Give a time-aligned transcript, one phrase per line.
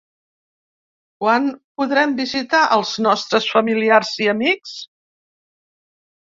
[1.23, 1.43] Quan
[1.81, 4.75] podrem visitar els nostres familiars i amics?